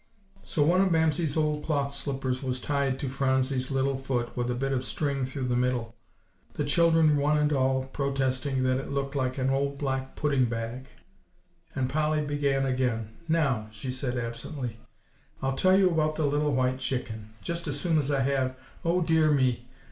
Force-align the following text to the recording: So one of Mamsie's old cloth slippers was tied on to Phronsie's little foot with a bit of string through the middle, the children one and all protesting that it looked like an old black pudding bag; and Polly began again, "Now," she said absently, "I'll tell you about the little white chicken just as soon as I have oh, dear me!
So 0.41 0.63
one 0.63 0.81
of 0.81 0.91
Mamsie's 0.91 1.37
old 1.37 1.63
cloth 1.63 1.93
slippers 1.93 2.41
was 2.41 2.59
tied 2.59 2.93
on 2.93 2.97
to 2.97 3.07
Phronsie's 3.07 3.69
little 3.69 3.99
foot 3.99 4.35
with 4.35 4.49
a 4.49 4.55
bit 4.55 4.71
of 4.71 4.83
string 4.83 5.27
through 5.27 5.43
the 5.43 5.55
middle, 5.55 5.95
the 6.55 6.65
children 6.65 7.17
one 7.17 7.37
and 7.37 7.53
all 7.53 7.85
protesting 7.93 8.63
that 8.63 8.79
it 8.79 8.89
looked 8.89 9.15
like 9.15 9.37
an 9.37 9.51
old 9.51 9.77
black 9.77 10.15
pudding 10.15 10.45
bag; 10.45 10.87
and 11.75 11.87
Polly 11.87 12.25
began 12.25 12.65
again, 12.65 13.09
"Now," 13.27 13.67
she 13.69 13.91
said 13.91 14.17
absently, 14.17 14.79
"I'll 15.39 15.55
tell 15.55 15.77
you 15.77 15.91
about 15.91 16.15
the 16.15 16.25
little 16.25 16.55
white 16.55 16.79
chicken 16.79 17.35
just 17.43 17.67
as 17.67 17.79
soon 17.79 17.99
as 17.99 18.09
I 18.09 18.21
have 18.21 18.55
oh, 18.83 19.01
dear 19.01 19.29
me! 19.29 19.69